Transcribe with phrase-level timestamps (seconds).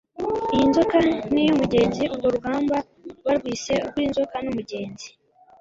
[0.55, 0.97] iy'inzoka
[1.33, 2.77] n'iy'umugenzi, urwo rugamba
[3.25, 5.07] barwise urw'inzoka n'umugenzi